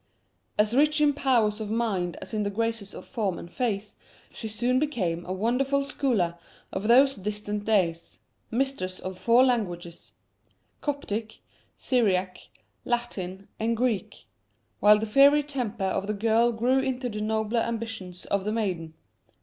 As 0.57 0.73
rich 0.75 0.99
in 0.99 1.13
powers 1.13 1.61
of 1.61 1.69
mind 1.69 2.17
as 2.23 2.33
in 2.33 2.41
the 2.41 2.49
graces 2.49 2.95
of 2.95 3.05
form 3.05 3.37
and 3.37 3.53
face, 3.53 3.95
she 4.31 4.47
soon 4.47 4.79
became 4.79 5.23
a 5.27 5.31
wonderful 5.31 5.83
scholar 5.83 6.39
for 6.73 6.79
those 6.79 7.15
distant 7.15 7.65
days 7.65 8.19
mistress 8.49 8.97
of 8.99 9.15
four 9.19 9.45
languages: 9.45 10.13
Coptic, 10.81 11.37
Syriac, 11.77 12.49
Latin, 12.83 13.47
and 13.59 13.77
Greek, 13.77 14.25
while 14.79 14.97
the 14.97 15.05
fiery 15.05 15.43
temper 15.43 15.83
of 15.83 16.07
the 16.07 16.15
girl 16.15 16.51
grew 16.51 16.79
into 16.79 17.07
the 17.07 17.21
nobler 17.21 17.59
ambitions 17.59 18.25
of 18.25 18.43
the 18.43 18.51
maiden. 18.51 18.95